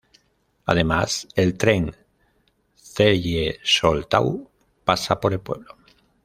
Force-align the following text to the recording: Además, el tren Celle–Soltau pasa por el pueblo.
Además, 0.65 1.27
el 1.35 1.55
tren 1.59 1.93
Celle–Soltau 2.75 4.49
pasa 4.83 5.19
por 5.19 5.31
el 5.31 5.41
pueblo. 5.41 5.77